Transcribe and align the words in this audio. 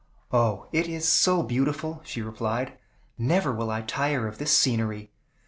"O, 0.31 0.65
it 0.71 0.87
is 0.87 1.07
so 1.07 1.43
beautiful!" 1.43 2.01
she 2.03 2.23
replied. 2.23 2.75
"Never 3.19 3.51
will 3.51 3.69
I 3.69 3.81
tire 3.81 4.27
of 4.27 4.39
this 4.39 4.49
scenery. 4.51 5.11